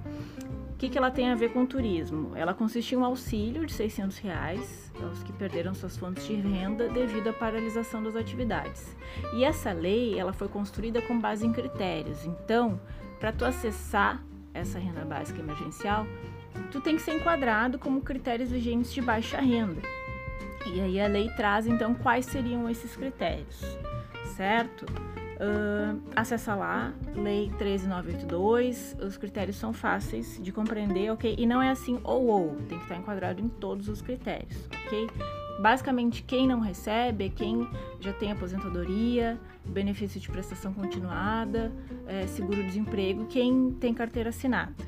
O 0.73 0.77
que, 0.79 0.89
que 0.89 0.97
ela 0.97 1.11
tem 1.11 1.29
a 1.29 1.35
ver 1.35 1.53
com 1.53 1.63
turismo? 1.63 2.31
Ela 2.35 2.55
consiste 2.55 2.95
em 2.95 2.97
um 2.97 3.05
auxílio 3.05 3.63
de 3.63 3.73
600 3.73 4.17
reais 4.17 4.91
aos 5.03 5.21
que 5.21 5.31
perderam 5.31 5.75
suas 5.75 5.95
fontes 5.95 6.25
de 6.25 6.33
renda 6.33 6.89
devido 6.89 7.27
à 7.27 7.33
paralisação 7.33 8.01
das 8.01 8.15
atividades. 8.15 8.97
E 9.35 9.43
essa 9.43 9.71
lei 9.71 10.17
ela 10.17 10.33
foi 10.33 10.47
construída 10.47 10.99
com 10.99 11.19
base 11.19 11.45
em 11.45 11.53
critérios. 11.53 12.25
Então, 12.25 12.79
para 13.19 13.31
tu 13.31 13.45
acessar 13.45 14.23
essa 14.53 14.79
renda 14.79 15.05
básica 15.05 15.39
emergencial, 15.39 16.05
tu 16.71 16.81
tem 16.81 16.95
que 16.95 17.01
ser 17.01 17.15
enquadrado 17.15 17.77
como 17.77 18.01
critérios 18.01 18.49
vigentes 18.49 18.93
de 18.93 19.01
baixa 19.01 19.39
renda. 19.39 19.81
E 20.65 20.81
aí 20.81 20.99
a 20.99 21.07
lei 21.07 21.29
traz 21.29 21.65
então 21.65 21.93
quais 21.93 22.25
seriam 22.25 22.69
esses 22.69 22.95
critérios, 22.95 23.61
certo? 24.35 24.85
Uh, 25.39 26.01
acessa 26.13 26.53
lá, 26.53 26.93
Lei 27.15 27.49
13982. 27.57 28.97
Os 29.01 29.15
critérios 29.15 29.55
são 29.55 29.71
fáceis 29.71 30.37
de 30.41 30.51
compreender, 30.51 31.09
ok? 31.11 31.33
E 31.37 31.45
não 31.45 31.61
é 31.61 31.69
assim 31.69 31.97
ou 32.03 32.27
ou, 32.27 32.55
tem 32.67 32.77
que 32.77 32.83
estar 32.83 32.97
enquadrado 32.97 33.39
em 33.41 33.47
todos 33.47 33.87
os 33.87 34.01
critérios, 34.01 34.67
ok? 34.85 35.07
Basicamente, 35.59 36.23
quem 36.23 36.47
não 36.47 36.61
recebe 36.61 37.25
é 37.25 37.29
quem 37.29 37.69
já 37.99 38.13
tem 38.13 38.31
aposentadoria, 38.31 39.37
benefício 39.65 40.17
de 40.19 40.29
prestação 40.29 40.73
continuada, 40.73 41.71
é, 42.07 42.25
seguro-desemprego, 42.27 43.25
quem 43.25 43.73
tem 43.73 43.93
carteira 43.93 44.29
assinada. 44.29 44.87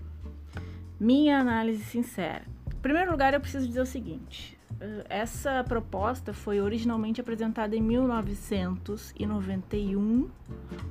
Minha 0.97 1.39
análise 1.39 1.83
sincera. 1.83 2.43
Em 2.73 2.79
primeiro 2.81 3.11
lugar, 3.11 3.33
eu 3.33 3.41
preciso 3.41 3.67
dizer 3.67 3.81
o 3.81 3.85
seguinte: 3.85 4.57
eh, 4.79 5.05
essa 5.09 5.61
proposta 5.63 6.33
foi 6.33 6.61
originalmente 6.61 7.19
apresentada 7.19 7.75
em 7.75 7.81
1991 7.81 10.29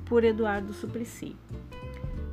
por 0.05 0.23
Eduardo 0.23 0.73
Suplicy. 0.73 1.35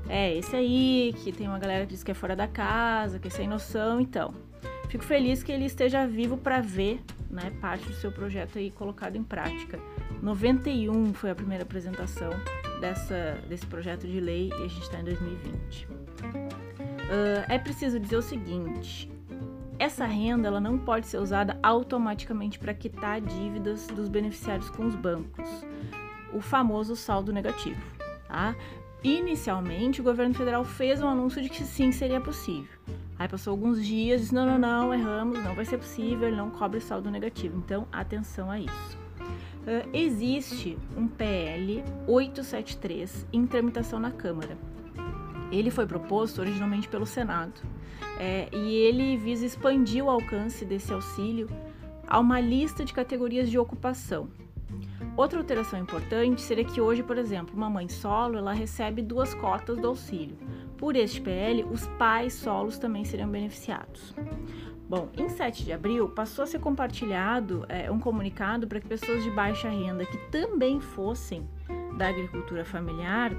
É, 0.09 0.37
esse 0.37 0.55
aí, 0.55 1.15
que 1.23 1.33
tem 1.33 1.49
uma 1.49 1.59
galera 1.59 1.87
que 1.87 1.93
diz 1.93 2.03
que 2.03 2.11
é 2.11 2.15
fora 2.15 2.37
da 2.37 2.49
casa, 2.49 3.19
que 3.19 3.29
é 3.29 3.31
sem 3.31 3.49
noção, 3.49 3.99
então. 4.01 4.48
Fico 4.89 5.05
feliz 5.05 5.43
que 5.43 5.53
ele 5.53 5.67
esteja 5.67 6.07
vivo 6.07 6.37
para 6.37 6.61
ver 6.61 7.01
né, 7.31 7.53
parte 7.61 7.87
do 7.87 7.95
seu 7.95 8.11
projeto 8.11 8.59
aí 8.59 8.71
colocado 8.71 9.17
em 9.17 9.23
prática. 9.23 9.79
91 10.23 11.13
foi 11.15 11.31
a 11.31 11.35
primeira 11.35 11.63
apresentação 11.63 12.31
dessa, 12.81 13.39
desse 13.49 13.67
projeto 13.67 14.07
de 14.07 14.19
lei 14.19 14.49
e 14.49 14.65
a 14.65 14.69
gente 14.69 14.83
está 14.83 14.99
em 14.99 15.05
2020. 15.05 15.87
Uh, 15.87 17.45
é 17.49 17.59
preciso 17.59 18.01
dizer 18.01 18.17
o 18.17 18.23
seguinte: 18.23 19.11
essa 19.79 20.07
renda 20.07 20.49
ela 20.49 20.61
não 20.61 20.79
pode 20.79 21.07
ser 21.07 21.19
usada 21.19 21.59
automaticamente 21.63 22.59
para 22.59 22.75
quitar 22.75 23.21
dívidas 23.21 23.87
dos 23.89 24.09
beneficiários 24.09 24.71
com 24.71 24.87
os 24.87 24.95
bancos, 24.95 25.49
o 26.33 26.41
famoso 26.41 26.97
saldo 26.97 27.33
negativo. 27.33 27.81
Tá? 28.27 28.55
Inicialmente, 29.03 30.01
o 30.01 30.05
governo 30.05 30.35
federal 30.35 30.65
fez 30.65 31.01
um 31.01 31.09
anúncio 31.09 31.41
de 31.41 31.49
que 31.49 31.63
sim 31.63 31.93
seria 31.93 32.21
possível. 32.21 32.79
Aí 33.19 33.29
passou 33.29 33.53
alguns 33.53 33.85
dias, 33.85 34.21
disse: 34.21 34.35
não, 34.35 34.47
não, 34.47 34.59
não, 34.59 34.95
erramos, 34.95 35.43
não 35.43 35.55
vai 35.55 35.65
ser 35.65 35.79
possível, 35.79 36.29
ele 36.29 36.37
não 36.37 36.51
cobre 36.51 36.81
saldo 36.81 37.11
negativo. 37.11 37.57
Então, 37.57 37.87
atenção 37.93 38.51
a 38.51 38.59
isso. 38.59 38.99
Uh, 39.21 39.89
existe 39.93 40.79
um 40.97 41.07
PL 41.07 41.85
873 42.07 43.27
em 43.33 43.47
tramitação 43.47 44.01
na 44.01 44.11
Câmara. 44.11 44.57
Ele 45.51 45.71
foi 45.71 45.87
proposto 45.87 46.41
originalmente 46.41 46.89
pelo 46.89 47.07
Senado 47.07 47.61
é, 48.19 48.49
e 48.53 48.75
ele 48.75 49.17
visa 49.17 49.47
expandir 49.47 50.05
o 50.05 50.11
alcance 50.11 50.65
desse 50.65 50.93
auxílio 50.93 51.49
a 52.07 52.19
uma 52.19 52.41
lista 52.41 52.85
de 52.85 52.93
categorias 52.93 53.51
de 53.51 53.59
ocupação. 53.59 54.29
Outra 55.19 55.41
alteração 55.41 55.81
importante 55.81 56.41
seria 56.41 56.65
que 56.65 56.81
hoje, 56.81 57.03
por 57.03 57.19
exemplo, 57.19 57.53
uma 57.57 57.69
mãe 57.69 57.89
solo 57.89 58.39
ela 58.39 58.53
recebe 58.53 59.03
duas 59.03 59.35
cotas 59.35 59.77
do 59.77 59.89
auxílio. 59.89 60.39
Por 60.77 60.95
este 60.95 61.21
PL, 61.21 61.65
os 61.65 61.89
pais 61.99 62.35
solos 62.35 62.79
também 62.79 63.05
seriam 63.05 63.29
beneficiados. 63.29 64.15
Bom, 64.89 65.09
em 65.19 65.29
7 65.29 65.65
de 65.65 65.73
abril 65.73 66.09
passou 66.09 66.45
a 66.45 66.47
ser 66.47 66.61
compartilhado 66.61 67.67
é, 67.69 67.91
um 67.91 67.99
comunicado 67.99 68.69
para 68.69 68.79
que 68.79 68.87
pessoas 68.87 69.25
de 69.25 69.31
baixa 69.33 69.69
renda 69.69 70.07
que 70.07 70.17
também 70.31 70.81
fossem 70.81 71.51
da 71.97 72.07
agricultura 72.09 72.65
familiar 72.65 73.33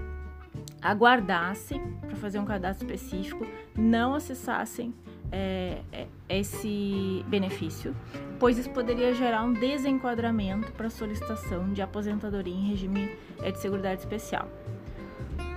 aguardassem 0.81 1.81
para 2.01 2.15
fazer 2.17 2.39
um 2.39 2.45
cadastro 2.45 2.85
específico, 2.85 3.45
não 3.73 4.13
acessassem 4.13 4.93
é, 5.31 5.81
é, 5.91 6.07
esse 6.27 7.23
benefício, 7.27 7.95
pois 8.39 8.57
isso 8.57 8.69
poderia 8.71 9.13
gerar 9.13 9.43
um 9.43 9.53
desenquadramento 9.53 10.71
para 10.73 10.89
solicitação 10.89 11.71
de 11.71 11.81
aposentadoria 11.81 12.53
em 12.53 12.69
regime 12.69 13.11
é, 13.41 13.51
de 13.51 13.59
seguridade 13.59 14.01
especial. 14.01 14.47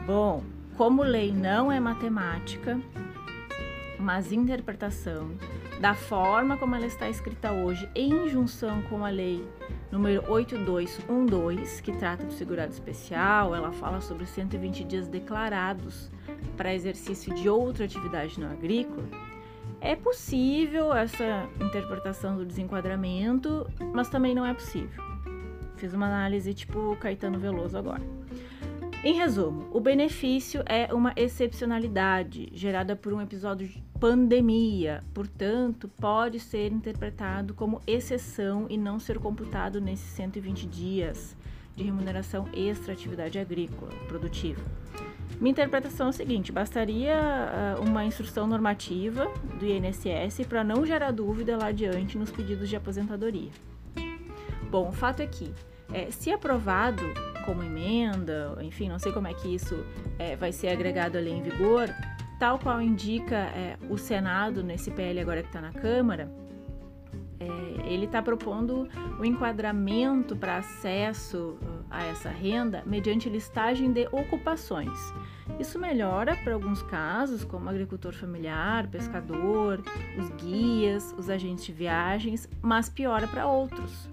Bom, 0.06 0.42
como 0.76 1.02
lei 1.02 1.32
não 1.32 1.70
é 1.70 1.78
matemática, 1.78 2.80
mas 3.98 4.32
interpretação 4.32 5.30
da 5.80 5.94
forma 5.94 6.56
como 6.56 6.76
ela 6.76 6.86
está 6.86 7.08
escrita 7.08 7.52
hoje, 7.52 7.88
em 7.94 8.28
junção 8.28 8.82
com 8.82 9.04
a 9.04 9.08
lei 9.08 9.44
número 9.90 10.24
8212, 10.30 11.82
que 11.82 11.92
trata 11.92 12.24
do 12.24 12.32
segurado 12.32 12.72
especial, 12.72 13.54
ela 13.54 13.72
fala 13.72 14.00
sobre 14.00 14.24
120 14.24 14.84
dias 14.84 15.08
declarados 15.08 16.10
para 16.56 16.72
exercício 16.74 17.34
de 17.34 17.48
outra 17.48 17.84
atividade 17.84 18.38
não 18.38 18.50
agrícola. 18.50 19.04
É 19.84 19.96
possível 19.96 20.94
essa 20.94 21.48
interpretação 21.60 22.36
do 22.36 22.46
desenquadramento, 22.46 23.68
mas 23.92 24.08
também 24.08 24.32
não 24.32 24.46
é 24.46 24.54
possível. 24.54 25.02
Fiz 25.76 25.92
uma 25.92 26.06
análise 26.06 26.54
tipo 26.54 26.96
Caetano 27.00 27.36
Veloso 27.36 27.76
agora. 27.76 28.00
Em 29.02 29.14
resumo, 29.14 29.66
o 29.72 29.80
benefício 29.80 30.62
é 30.66 30.94
uma 30.94 31.12
excepcionalidade 31.16 32.48
gerada 32.54 32.94
por 32.94 33.12
um 33.12 33.20
episódio 33.20 33.66
de 33.66 33.82
pandemia, 33.98 35.02
portanto, 35.12 35.90
pode 36.00 36.38
ser 36.38 36.70
interpretado 36.70 37.52
como 37.52 37.82
exceção 37.84 38.66
e 38.70 38.78
não 38.78 39.00
ser 39.00 39.18
computado 39.18 39.80
nesses 39.80 40.12
120 40.12 40.64
dias 40.68 41.36
de 41.74 41.82
remuneração 41.82 42.48
extra 42.54 42.92
atividade 42.92 43.36
agrícola 43.36 43.90
produtiva. 44.06 44.62
Minha 45.40 45.52
interpretação 45.52 46.06
é 46.06 46.10
a 46.10 46.12
seguinte: 46.12 46.52
bastaria 46.52 47.16
uh, 47.78 47.82
uma 47.82 48.04
instrução 48.04 48.46
normativa 48.46 49.26
do 49.58 49.66
INSS 49.66 50.46
para 50.48 50.62
não 50.62 50.84
gerar 50.86 51.10
dúvida 51.10 51.56
lá 51.56 51.66
adiante 51.66 52.16
nos 52.16 52.30
pedidos 52.30 52.68
de 52.68 52.76
aposentadoria. 52.76 53.50
Bom, 54.70 54.88
o 54.88 54.92
fato 54.92 55.20
é 55.20 55.26
que, 55.26 55.52
é, 55.92 56.10
se 56.10 56.32
aprovado, 56.32 57.02
como 57.44 57.62
emenda, 57.62 58.56
enfim, 58.62 58.88
não 58.88 58.98
sei 58.98 59.12
como 59.12 59.28
é 59.28 59.34
que 59.34 59.54
isso 59.54 59.84
é, 60.18 60.34
vai 60.34 60.50
ser 60.50 60.68
agregado 60.68 61.18
à 61.18 61.20
lei 61.20 61.34
em 61.34 61.42
vigor, 61.42 61.88
tal 62.38 62.58
qual 62.58 62.80
indica 62.80 63.36
é, 63.36 63.76
o 63.90 63.98
Senado 63.98 64.62
nesse 64.62 64.90
PL 64.90 65.20
agora 65.20 65.42
que 65.42 65.48
está 65.48 65.60
na 65.60 65.72
Câmara, 65.72 66.32
ele 67.92 68.06
está 68.06 68.22
propondo 68.22 68.88
o 69.18 69.24
enquadramento 69.24 70.36
para 70.36 70.58
acesso 70.58 71.58
uh, 71.60 71.84
a 71.90 72.04
essa 72.04 72.30
renda 72.30 72.82
mediante 72.86 73.28
listagem 73.28 73.92
de 73.92 74.06
ocupações. 74.10 74.98
Isso 75.58 75.78
melhora 75.78 76.36
para 76.36 76.54
alguns 76.54 76.82
casos, 76.82 77.44
como 77.44 77.68
agricultor 77.68 78.12
familiar, 78.12 78.86
pescador, 78.88 79.82
os 80.18 80.30
guias, 80.42 81.14
os 81.18 81.28
agentes 81.28 81.64
de 81.64 81.72
viagens, 81.72 82.48
mas 82.60 82.88
piora 82.88 83.26
para 83.26 83.46
outros, 83.46 84.08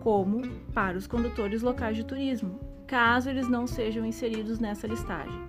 como 0.00 0.42
para 0.74 0.96
os 0.96 1.06
condutores 1.06 1.62
locais 1.62 1.96
de 1.96 2.04
turismo, 2.04 2.60
caso 2.86 3.30
eles 3.30 3.48
não 3.48 3.66
sejam 3.66 4.04
inseridos 4.04 4.58
nessa 4.58 4.86
listagem. 4.86 5.40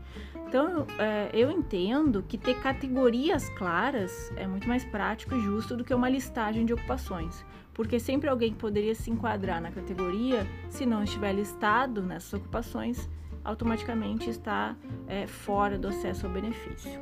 Então, 0.54 0.86
é, 1.00 1.32
eu 1.34 1.50
entendo 1.50 2.22
que 2.22 2.38
ter 2.38 2.62
categorias 2.62 3.50
claras 3.58 4.32
é 4.36 4.46
muito 4.46 4.68
mais 4.68 4.86
prático 4.86 5.34
e 5.34 5.42
justo 5.42 5.76
do 5.76 5.84
que 5.84 5.92
uma 5.92 6.08
listagem 6.08 6.64
de 6.64 6.72
ocupações, 6.72 7.44
porque 7.74 8.00
sempre 8.00 8.30
alguém 8.30 8.54
poderia 8.54 8.94
se 8.94 9.10
enquadrar 9.10 9.60
na 9.60 9.72
categoria, 9.72 10.46
se 10.70 10.86
não 10.86 11.04
estiver 11.04 11.34
listado 11.34 12.04
nessas 12.04 12.36
ocupações, 12.36 13.10
automaticamente 13.44 14.30
está 14.30 14.76
é, 15.08 15.26
fora 15.26 15.76
do 15.76 15.88
acesso 15.88 16.28
ao 16.28 16.32
benefício. 16.32 17.02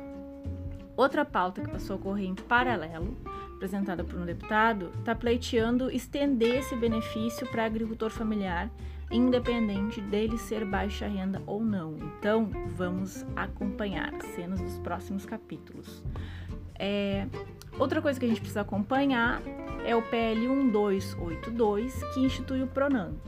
Outra 0.96 1.22
pauta 1.22 1.60
que 1.60 1.70
passou 1.70 1.96
a 1.96 1.98
ocorrer 1.98 2.30
em 2.30 2.34
paralelo, 2.34 3.14
apresentada 3.54 4.02
por 4.02 4.18
um 4.18 4.24
deputado, 4.24 4.90
está 4.98 5.14
pleiteando 5.14 5.90
estender 5.90 6.60
esse 6.60 6.74
benefício 6.74 7.46
para 7.48 7.66
agricultor 7.66 8.08
familiar 8.08 8.70
independente 9.12 10.00
dele 10.00 10.38
ser 10.38 10.64
baixa 10.64 11.06
renda 11.06 11.42
ou 11.46 11.62
não. 11.62 11.96
Então, 12.18 12.48
vamos 12.76 13.24
acompanhar 13.36 14.12
cenas 14.34 14.60
dos 14.60 14.78
próximos 14.78 15.26
capítulos. 15.26 16.02
É, 16.78 17.26
outra 17.78 18.00
coisa 18.00 18.18
que 18.18 18.26
a 18.26 18.28
gente 18.28 18.40
precisa 18.40 18.62
acompanhar 18.62 19.42
é 19.84 19.94
o 19.94 20.02
PL 20.02 20.48
1282, 20.48 22.02
que 22.14 22.20
institui 22.20 22.62
o 22.62 22.66
Pronamp. 22.66 23.20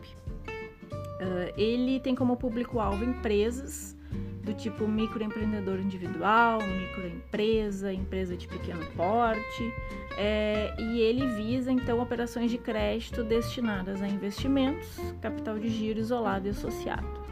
Uh, 1.14 1.52
ele 1.56 2.00
tem 2.00 2.14
como 2.14 2.36
público-alvo 2.36 3.04
empresas 3.04 3.96
do 4.44 4.52
tipo 4.54 4.86
microempreendedor 4.86 5.78
individual, 5.78 6.60
microempresa, 6.62 7.92
empresa 7.92 8.36
de 8.36 8.46
pequeno 8.46 8.84
porte, 8.94 9.72
é, 10.16 10.74
e 10.78 11.00
ele 11.00 11.26
visa 11.28 11.72
então 11.72 12.00
operações 12.00 12.50
de 12.50 12.58
crédito 12.58 13.24
destinadas 13.24 14.02
a 14.02 14.08
investimentos, 14.08 14.98
capital 15.20 15.58
de 15.58 15.68
giro 15.68 15.98
isolado 15.98 16.46
e 16.46 16.50
associado. 16.50 17.24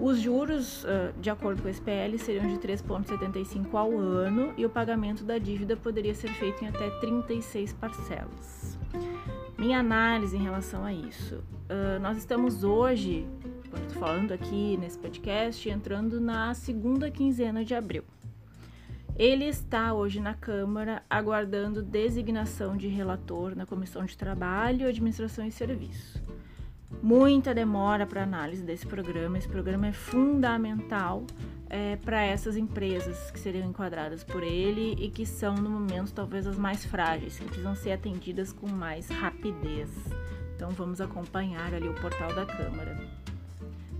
Os 0.00 0.20
juros, 0.20 0.86
de 1.20 1.28
acordo 1.28 1.60
com 1.60 1.68
o 1.68 1.70
SPL, 1.70 2.16
seriam 2.18 2.46
de 2.46 2.56
3,75 2.58 3.74
ao 3.74 3.98
ano 3.98 4.54
e 4.56 4.64
o 4.64 4.70
pagamento 4.70 5.24
da 5.24 5.38
dívida 5.38 5.76
poderia 5.76 6.14
ser 6.14 6.28
feito 6.34 6.62
em 6.64 6.68
até 6.68 6.88
36 7.00 7.72
parcelas. 7.72 8.78
Minha 9.58 9.80
análise 9.80 10.36
em 10.36 10.42
relação 10.42 10.84
a 10.84 10.92
isso. 10.92 11.42
nós 12.00 12.16
estamos 12.16 12.62
hoje 12.62 13.26
quando 13.68 13.86
estou 13.86 14.00
falando 14.00 14.32
aqui 14.32 14.76
nesse 14.76 14.98
podcast, 14.98 15.68
entrando 15.68 16.20
na 16.20 16.54
segunda 16.54 17.10
quinzena 17.10 17.64
de 17.64 17.74
abril. 17.74 18.04
Ele 19.16 19.46
está 19.46 19.92
hoje 19.92 20.20
na 20.20 20.32
Câmara 20.32 21.02
aguardando 21.10 21.82
designação 21.82 22.76
de 22.76 22.86
relator 22.86 23.56
na 23.56 23.66
Comissão 23.66 24.04
de 24.04 24.16
Trabalho, 24.16 24.88
Administração 24.88 25.44
e 25.44 25.50
Serviço. 25.50 26.22
Muita 27.02 27.52
demora 27.52 28.06
para 28.06 28.22
análise 28.22 28.62
desse 28.62 28.86
programa. 28.86 29.36
Esse 29.36 29.48
programa 29.48 29.88
é 29.88 29.92
fundamental 29.92 31.24
é, 31.68 31.96
para 31.96 32.22
essas 32.22 32.56
empresas 32.56 33.30
que 33.30 33.38
seriam 33.38 33.68
enquadradas 33.68 34.24
por 34.24 34.42
ele 34.42 34.94
e 34.98 35.10
que 35.10 35.26
são, 35.26 35.54
no 35.56 35.68
momento, 35.68 36.12
talvez 36.12 36.46
as 36.46 36.56
mais 36.56 36.84
frágeis, 36.84 37.38
que 37.38 37.44
precisam 37.44 37.74
ser 37.74 37.92
atendidas 37.92 38.52
com 38.52 38.68
mais 38.68 39.08
rapidez. 39.08 39.90
Então, 40.54 40.70
vamos 40.70 41.00
acompanhar 41.00 41.74
ali 41.74 41.88
o 41.88 41.94
portal 41.94 42.34
da 42.34 42.46
Câmara. 42.46 43.17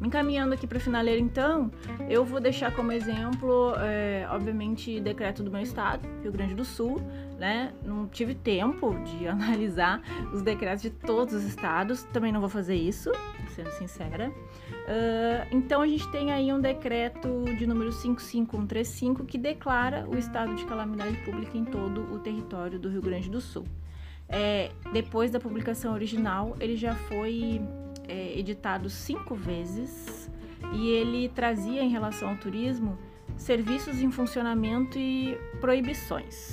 Encaminhando 0.00 0.54
aqui 0.54 0.66
para 0.66 0.78
a 0.78 0.80
finaleira, 0.80 1.20
então, 1.20 1.70
eu 2.08 2.24
vou 2.24 2.40
deixar 2.40 2.74
como 2.74 2.92
exemplo, 2.92 3.74
é, 3.78 4.26
obviamente, 4.30 5.00
decreto 5.00 5.42
do 5.42 5.50
meu 5.50 5.60
estado, 5.60 6.08
Rio 6.22 6.30
Grande 6.30 6.54
do 6.54 6.64
Sul, 6.64 7.00
né? 7.36 7.72
Não 7.84 8.06
tive 8.06 8.34
tempo 8.34 8.94
de 9.04 9.26
analisar 9.28 10.00
os 10.32 10.40
decretos 10.40 10.82
de 10.82 10.90
todos 10.90 11.34
os 11.34 11.42
estados, 11.42 12.04
também 12.04 12.30
não 12.30 12.40
vou 12.40 12.48
fazer 12.48 12.76
isso, 12.76 13.10
sendo 13.56 13.70
sincera. 13.72 14.30
Uh, 14.30 15.46
então, 15.50 15.82
a 15.82 15.86
gente 15.86 16.08
tem 16.12 16.30
aí 16.30 16.52
um 16.52 16.60
decreto 16.60 17.44
de 17.58 17.66
número 17.66 17.90
55135 17.90 19.24
que 19.24 19.36
declara 19.36 20.08
o 20.08 20.16
estado 20.16 20.54
de 20.54 20.64
calamidade 20.64 21.16
pública 21.24 21.58
em 21.58 21.64
todo 21.64 22.02
o 22.14 22.20
território 22.20 22.78
do 22.78 22.88
Rio 22.88 23.02
Grande 23.02 23.28
do 23.28 23.40
Sul. 23.40 23.64
É, 24.28 24.70
depois 24.92 25.30
da 25.30 25.40
publicação 25.40 25.94
original, 25.94 26.54
ele 26.60 26.76
já 26.76 26.94
foi 26.94 27.62
é, 28.08 28.38
editado 28.38 28.88
cinco 28.88 29.34
vezes 29.34 30.30
e 30.72 30.88
ele 30.90 31.28
trazia 31.28 31.82
em 31.82 31.90
relação 31.90 32.30
ao 32.30 32.36
turismo 32.36 32.98
serviços 33.36 34.00
em 34.00 34.10
funcionamento 34.10 34.98
e 34.98 35.38
proibições. 35.60 36.52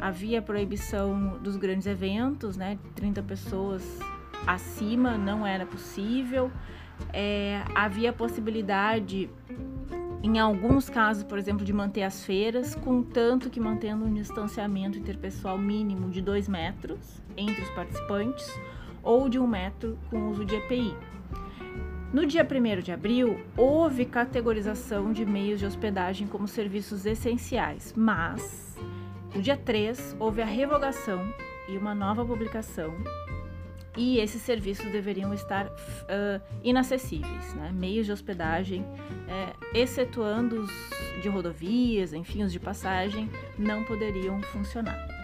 Havia 0.00 0.40
proibição 0.42 1.38
dos 1.38 1.56
grandes 1.56 1.86
eventos, 1.86 2.56
né? 2.56 2.78
30 2.94 3.22
pessoas 3.22 3.98
acima 4.46 5.16
não 5.16 5.46
era 5.46 5.66
possível. 5.66 6.50
É, 7.12 7.62
havia 7.74 8.12
possibilidade, 8.12 9.30
em 10.22 10.38
alguns 10.38 10.88
casos, 10.88 11.22
por 11.22 11.38
exemplo, 11.38 11.64
de 11.64 11.72
manter 11.72 12.02
as 12.02 12.24
feiras, 12.24 12.74
contanto 12.74 13.50
que 13.50 13.60
mantendo 13.60 14.04
um 14.04 14.12
distanciamento 14.12 14.98
interpessoal 14.98 15.58
mínimo 15.58 16.10
de 16.10 16.20
2 16.20 16.48
metros 16.48 17.22
entre 17.36 17.62
os 17.62 17.70
participantes 17.70 18.48
ou 19.02 19.28
de 19.28 19.38
um 19.38 19.46
metro 19.46 19.98
com 20.10 20.28
uso 20.28 20.44
de 20.44 20.54
EPI. 20.56 20.94
No 22.12 22.24
dia 22.24 22.46
1 22.46 22.80
de 22.80 22.90
abril, 22.90 23.38
houve 23.56 24.04
categorização 24.06 25.12
de 25.12 25.26
meios 25.26 25.60
de 25.60 25.66
hospedagem 25.66 26.26
como 26.26 26.48
serviços 26.48 27.04
essenciais, 27.04 27.92
mas 27.96 28.78
no 29.34 29.42
dia 29.42 29.56
3 29.56 30.16
houve 30.18 30.40
a 30.40 30.46
revogação 30.46 31.20
e 31.68 31.76
uma 31.76 31.94
nova 31.94 32.24
publicação 32.24 32.94
e 33.98 34.18
esses 34.18 34.40
serviços 34.42 34.90
deveriam 34.92 35.34
estar 35.34 35.66
uh, 35.66 36.40
inacessíveis, 36.62 37.52
né? 37.54 37.72
meios 37.74 38.06
de 38.06 38.12
hospedagem, 38.12 38.84
é, 39.26 39.80
excetuando 39.80 40.62
os 40.62 40.70
de 41.20 41.28
rodovias, 41.28 42.12
enfim, 42.12 42.44
os 42.44 42.52
de 42.52 42.60
passagem, 42.60 43.28
não 43.58 43.82
poderiam 43.82 44.40
funcionar. 44.40 45.17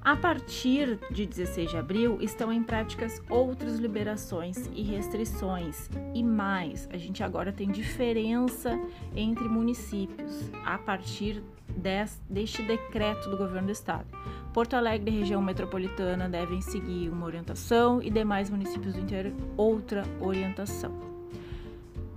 A 0.00 0.16
partir 0.16 0.98
de 1.10 1.26
16 1.26 1.70
de 1.70 1.76
abril, 1.76 2.18
estão 2.20 2.52
em 2.52 2.62
práticas 2.62 3.20
outras 3.28 3.78
liberações 3.78 4.70
e 4.74 4.82
restrições. 4.82 5.90
E 6.14 6.22
mais, 6.22 6.88
a 6.92 6.96
gente 6.96 7.22
agora 7.22 7.52
tem 7.52 7.68
diferença 7.70 8.78
entre 9.14 9.48
municípios 9.48 10.50
a 10.64 10.78
partir 10.78 11.42
deste 12.28 12.62
decreto 12.62 13.28
do 13.28 13.36
governo 13.36 13.66
do 13.66 13.72
estado. 13.72 14.06
Porto 14.54 14.74
Alegre 14.74 15.10
e 15.10 15.18
região 15.18 15.42
metropolitana 15.42 16.28
devem 16.28 16.60
seguir 16.60 17.10
uma 17.10 17.26
orientação 17.26 18.02
e 18.02 18.10
demais 18.10 18.48
municípios 18.50 18.94
do 18.94 19.00
interior 19.00 19.34
outra 19.56 20.04
orientação. 20.20 20.92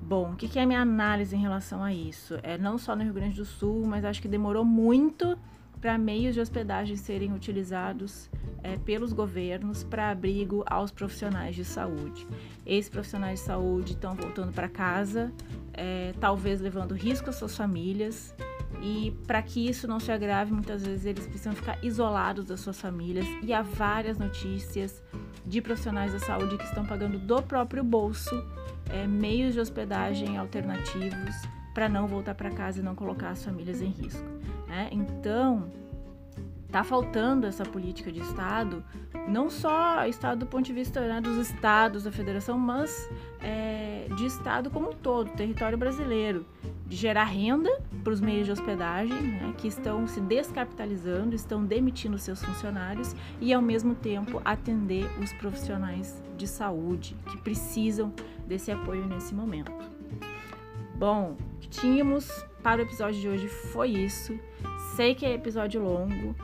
Bom, 0.01 0.31
o 0.31 0.35
que 0.35 0.57
é 0.57 0.63
a 0.63 0.65
minha 0.65 0.81
análise 0.81 1.35
em 1.35 1.41
relação 1.41 1.83
a 1.83 1.93
isso? 1.93 2.37
É 2.43 2.57
não 2.57 2.77
só 2.77 2.95
no 2.95 3.03
Rio 3.03 3.13
Grande 3.13 3.35
do 3.35 3.45
Sul, 3.45 3.85
mas 3.85 4.03
acho 4.03 4.21
que 4.21 4.27
demorou 4.27 4.65
muito 4.65 5.37
para 5.81 5.97
meios 5.97 6.35
de 6.35 6.39
hospedagem 6.39 6.95
serem 6.95 7.33
utilizados 7.33 8.29
é, 8.63 8.77
pelos 8.77 9.11
governos 9.11 9.83
para 9.83 10.11
abrigo 10.11 10.63
aos 10.67 10.91
profissionais 10.91 11.55
de 11.55 11.65
saúde. 11.65 12.27
Esses 12.63 12.87
profissionais 12.87 13.39
de 13.39 13.45
saúde 13.47 13.93
estão 13.93 14.15
voltando 14.15 14.53
para 14.53 14.69
casa, 14.69 15.33
é, 15.73 16.13
talvez 16.19 16.61
levando 16.61 16.93
risco 16.93 17.31
às 17.31 17.35
suas 17.35 17.57
famílias. 17.57 18.35
E 18.81 19.11
para 19.27 19.41
que 19.41 19.67
isso 19.67 19.87
não 19.87 19.99
se 19.99 20.11
agrave, 20.11 20.51
muitas 20.53 20.83
vezes 20.83 21.05
eles 21.05 21.25
precisam 21.25 21.53
ficar 21.53 21.83
isolados 21.83 22.45
das 22.45 22.59
suas 22.59 22.79
famílias. 22.79 23.25
E 23.43 23.51
há 23.51 23.63
várias 23.63 24.17
notícias 24.17 25.03
de 25.45 25.61
profissionais 25.61 26.13
da 26.13 26.19
saúde 26.19 26.57
que 26.57 26.63
estão 26.63 26.85
pagando 26.85 27.17
do 27.17 27.41
próprio 27.41 27.83
bolso 27.83 28.35
é, 28.89 29.07
meios 29.07 29.53
de 29.53 29.59
hospedagem 29.59 30.37
alternativos 30.37 31.35
para 31.73 31.89
não 31.89 32.07
voltar 32.07 32.35
para 32.35 32.51
casa 32.51 32.79
e 32.79 32.83
não 32.83 32.93
colocar 32.93 33.29
as 33.29 33.43
famílias 33.43 33.81
em 33.81 33.89
risco. 33.89 34.40
Né? 34.71 34.87
Então, 34.89 35.69
tá 36.71 36.81
faltando 36.81 37.45
essa 37.45 37.65
política 37.65 38.09
de 38.09 38.21
Estado, 38.21 38.81
não 39.27 39.49
só 39.49 40.07
Estado 40.07 40.39
do 40.39 40.45
ponto 40.45 40.63
de 40.63 40.71
vista 40.71 41.01
né, 41.01 41.19
dos 41.19 41.35
estados 41.35 42.05
da 42.05 42.11
federação, 42.11 42.57
mas 42.57 43.09
é, 43.41 44.07
de 44.15 44.25
Estado 44.25 44.69
como 44.69 44.91
um 44.91 44.93
todo, 44.93 45.29
território 45.31 45.77
brasileiro, 45.77 46.45
de 46.87 46.95
gerar 46.95 47.25
renda 47.25 47.69
para 48.01 48.13
os 48.13 48.21
meios 48.21 48.45
de 48.45 48.53
hospedagem, 48.53 49.21
né, 49.21 49.53
que 49.57 49.67
estão 49.67 50.07
se 50.07 50.21
descapitalizando, 50.21 51.35
estão 51.35 51.65
demitindo 51.65 52.17
seus 52.17 52.41
funcionários 52.41 53.13
e, 53.41 53.53
ao 53.53 53.61
mesmo 53.61 53.93
tempo, 53.93 54.41
atender 54.45 55.05
os 55.21 55.33
profissionais 55.33 56.23
de 56.37 56.47
saúde 56.47 57.17
que 57.29 57.37
precisam 57.39 58.13
desse 58.47 58.71
apoio 58.71 59.05
nesse 59.05 59.35
momento. 59.35 59.73
Bom, 60.95 61.35
tínhamos 61.69 62.45
para 62.61 62.81
o 62.81 62.83
episódio 62.83 63.19
de 63.19 63.27
hoje 63.27 63.47
foi 63.47 63.89
isso. 63.89 64.37
Sei 64.95 65.15
que 65.15 65.25
é 65.25 65.33
episódio 65.33 65.81
longo, 65.81 66.35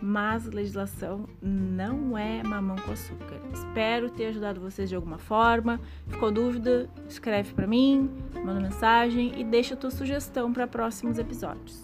mas 0.00 0.44
legislação 0.46 1.26
não 1.40 2.16
é 2.16 2.42
mamão 2.42 2.76
com 2.76 2.92
açúcar. 2.92 3.40
Espero 3.52 4.10
ter 4.10 4.26
ajudado 4.26 4.60
vocês 4.60 4.88
de 4.88 4.94
alguma 4.94 5.18
forma. 5.18 5.80
Ficou 6.08 6.30
dúvida? 6.30 6.88
Escreve 7.08 7.54
para 7.54 7.66
mim, 7.66 8.10
manda 8.44 8.60
mensagem 8.60 9.40
e 9.40 9.44
deixa 9.44 9.74
a 9.74 9.76
tua 9.76 9.90
sugestão 9.90 10.52
para 10.52 10.66
próximos 10.66 11.18
episódios. 11.18 11.82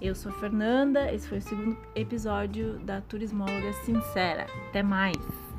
Eu 0.00 0.14
sou 0.14 0.32
a 0.32 0.34
Fernanda, 0.36 1.12
esse 1.12 1.28
foi 1.28 1.38
o 1.38 1.42
segundo 1.42 1.76
episódio 1.94 2.78
da 2.78 3.02
Turismóloga 3.02 3.72
Sincera. 3.84 4.46
Até 4.68 4.82
mais! 4.82 5.49